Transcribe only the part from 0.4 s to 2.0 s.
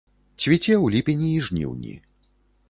Цвіце ў ліпені і жніўні.